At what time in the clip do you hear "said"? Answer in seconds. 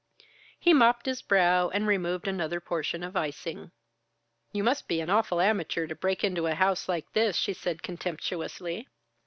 7.53-7.83